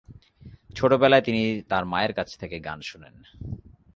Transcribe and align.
ছোটবেলায় 0.77 1.23
তিনি় 1.27 1.47
তার 1.71 1.83
মায়ের 1.91 2.13
কাছ 2.17 2.29
থেকে 2.41 2.55
গান 2.67 2.79
শিখেন। 2.87 3.15